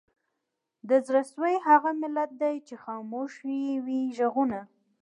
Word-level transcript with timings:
د 0.89 0.91
زړه 1.07 1.21
سوي 1.31 1.55
هغه 1.67 1.89
ملت 2.01 2.31
دی 2.41 2.55
چي 2.67 2.75
خاموش 2.83 3.33
یې 3.49 3.71
وي 3.85 4.01
ږغونه 4.17 4.61